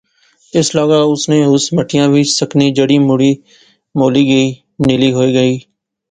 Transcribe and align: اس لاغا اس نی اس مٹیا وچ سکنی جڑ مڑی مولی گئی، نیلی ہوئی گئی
اس 0.57 0.67
لاغا 0.75 0.99
اس 1.11 1.23
نی 1.29 1.39
اس 1.53 1.65
مٹیا 1.75 2.03
وچ 2.13 2.29
سکنی 2.39 2.67
جڑ 2.77 2.89
مڑی 3.09 3.31
مولی 3.97 4.23
گئی، 4.29 4.47
نیلی 4.85 5.09
ہوئی 5.15 5.31
گئی 5.37 5.55